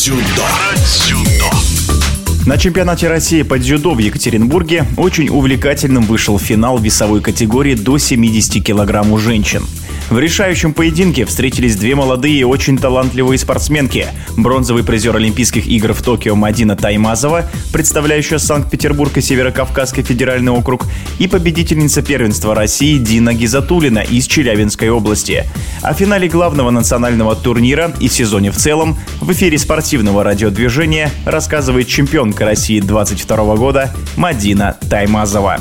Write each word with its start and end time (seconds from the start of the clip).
дзюдо. 0.00 0.46
Дзюдо. 0.76 1.50
На 2.46 2.56
чемпионате 2.56 3.06
России 3.06 3.42
по 3.42 3.58
дзюдо 3.58 3.92
в 3.92 3.98
Екатеринбурге 3.98 4.86
очень 4.96 5.28
увлекательным 5.28 6.04
вышел 6.04 6.38
финал 6.38 6.78
весовой 6.78 7.20
категории 7.20 7.74
до 7.74 7.98
70 7.98 8.64
килограмм 8.64 9.12
у 9.12 9.18
женщин. 9.18 9.62
В 10.10 10.18
решающем 10.18 10.74
поединке 10.74 11.24
встретились 11.24 11.76
две 11.76 11.94
молодые 11.94 12.40
и 12.40 12.44
очень 12.44 12.76
талантливые 12.76 13.38
спортсменки. 13.38 14.08
Бронзовый 14.36 14.82
призер 14.82 15.14
Олимпийских 15.14 15.68
игр 15.68 15.92
в 15.92 16.02
Токио 16.02 16.34
Мадина 16.34 16.74
Таймазова, 16.74 17.48
представляющая 17.72 18.38
Санкт-Петербург 18.38 19.16
и 19.16 19.20
Северо-Кавказский 19.20 20.02
федеральный 20.02 20.50
округ, 20.50 20.86
и 21.20 21.28
победительница 21.28 22.02
первенства 22.02 22.56
России 22.56 22.98
Дина 22.98 23.34
Гизатулина 23.34 24.00
из 24.00 24.26
Челябинской 24.26 24.90
области. 24.90 25.44
О 25.80 25.94
финале 25.94 26.28
главного 26.28 26.70
национального 26.70 27.36
турнира 27.36 27.92
и 28.00 28.08
сезоне 28.08 28.50
в 28.50 28.56
целом 28.56 28.98
в 29.20 29.30
эфире 29.30 29.58
спортивного 29.58 30.24
радиодвижения 30.24 31.12
рассказывает 31.24 31.86
чемпионка 31.86 32.44
России 32.44 32.80
22 32.80 33.54
года 33.54 33.94
Мадина 34.16 34.76
Таймазова. 34.90 35.58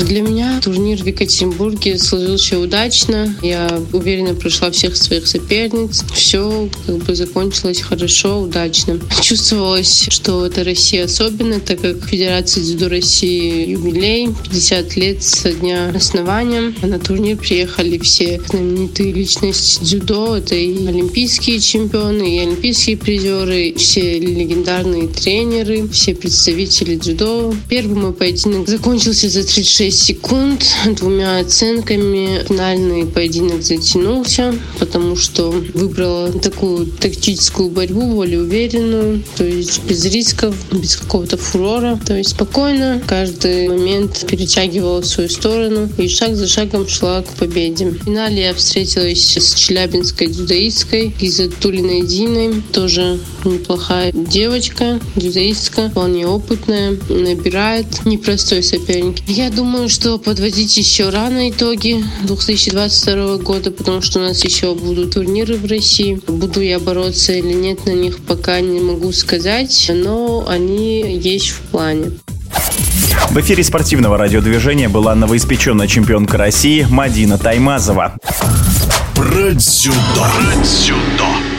Для 0.00 0.22
меня 0.22 0.60
турнир 0.60 1.02
в 1.02 1.06
Екатеринбурге 1.06 1.98
сложился 1.98 2.58
удачно. 2.58 3.34
Я 3.42 3.80
уверенно 3.92 4.34
прошла 4.34 4.70
всех 4.70 4.96
своих 4.96 5.26
соперниц. 5.26 6.04
Все 6.12 6.68
как 6.86 6.96
бы 6.98 7.14
закончилось 7.14 7.80
хорошо, 7.80 8.40
удачно. 8.40 9.00
Чувствовалось, 9.22 10.08
что 10.10 10.44
это 10.44 10.64
Россия 10.64 11.04
особенно, 11.04 11.60
так 11.60 11.80
как 11.80 12.04
Федерация 12.06 12.62
дзюдо 12.62 12.88
России 12.88 13.70
юбилей, 13.70 14.28
50 14.50 14.96
лет 14.96 15.22
со 15.22 15.52
дня 15.52 15.90
основания. 15.94 16.74
На 16.82 16.98
турнир 16.98 17.36
приехали 17.36 17.98
все 17.98 18.40
знаменитые 18.48 19.12
личности 19.12 19.82
дзюдо. 19.82 20.36
Это 20.36 20.54
и 20.54 20.86
олимпийские 20.86 21.60
чемпионы, 21.60 22.36
и 22.36 22.38
олимпийские 22.40 22.96
призеры, 22.96 23.74
все 23.76 24.18
легендарные 24.18 25.08
тренеры, 25.08 25.88
все 25.88 26.14
представители 26.14 26.96
дзюдо. 26.96 27.54
Первый 27.68 27.96
мой 27.96 28.12
поединок 28.12 28.68
закончился 28.68 29.28
за 29.28 29.44
36 29.54 30.02
секунд 30.02 30.66
двумя 30.96 31.38
оценками. 31.38 32.44
Финальный 32.48 33.06
поединок 33.06 33.62
затянулся, 33.62 34.52
потому 34.80 35.14
что 35.14 35.48
выбрала 35.74 36.32
такую 36.32 36.86
тактическую 36.86 37.70
борьбу, 37.70 38.14
более 38.14 38.40
уверенную, 38.40 39.22
то 39.36 39.44
есть 39.44 39.84
без 39.84 40.04
рисков, 40.06 40.56
без 40.72 40.96
какого-то 40.96 41.36
фурора. 41.36 42.00
То 42.04 42.16
есть 42.16 42.30
спокойно 42.30 43.00
каждый 43.06 43.68
момент 43.68 44.26
перетягивала 44.28 45.02
в 45.02 45.06
свою 45.06 45.28
сторону 45.28 45.88
и 45.98 46.08
шаг 46.08 46.34
за 46.34 46.48
шагом 46.48 46.88
шла 46.88 47.22
к 47.22 47.28
победе. 47.34 47.90
В 47.90 48.04
финале 48.04 48.46
я 48.46 48.54
встретилась 48.54 49.36
с 49.36 49.54
челябинской 49.54 50.26
дзюдоисткой 50.26 51.14
Гизатулиной 51.20 52.02
Диной, 52.02 52.60
тоже 52.72 53.20
неплохая 53.44 54.10
девочка, 54.10 54.98
дзюдоистка, 55.14 55.90
вполне 55.90 56.26
опытная, 56.26 56.98
набирает 57.08 58.04
непростой 58.04 58.60
соперник. 58.64 59.18
Я 59.28 59.43
я 59.44 59.50
думаю, 59.50 59.90
что 59.90 60.16
подводить 60.16 60.74
еще 60.78 61.10
рано 61.10 61.50
итоги 61.50 62.02
2022 62.22 63.36
года, 63.38 63.70
потому 63.70 64.00
что 64.00 64.20
у 64.20 64.22
нас 64.22 64.42
еще 64.42 64.74
будут 64.74 65.12
турниры 65.12 65.56
в 65.56 65.66
России. 65.66 66.18
Буду 66.26 66.62
я 66.62 66.78
бороться 66.80 67.34
или 67.34 67.52
нет 67.52 67.84
на 67.84 67.90
них, 67.90 68.20
пока 68.20 68.60
не 68.60 68.80
могу 68.80 69.12
сказать, 69.12 69.90
но 69.94 70.46
они 70.48 71.18
есть 71.18 71.50
в 71.50 71.60
плане. 71.60 72.12
В 73.28 73.38
эфире 73.40 73.62
спортивного 73.64 74.16
радиодвижения 74.16 74.88
была 74.88 75.14
новоиспеченная 75.14 75.88
чемпионка 75.88 76.38
России 76.38 76.86
Мадина 76.88 77.36
Таймазова. 77.36 78.16
Про 79.14 79.52
дзюдо. 79.52 79.94
Про 80.14 80.62
дзюдо. 80.64 81.53